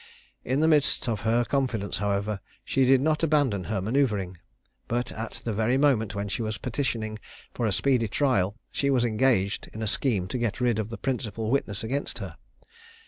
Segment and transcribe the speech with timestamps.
[0.43, 4.39] In the midst of her confidence, however, she did not abandon her manoeuvring;
[4.87, 7.19] but at the very moment when she was petitioning
[7.53, 10.97] for a speedy trial, she was engaged in a scheme to get rid of the
[10.97, 12.37] principal witness against her.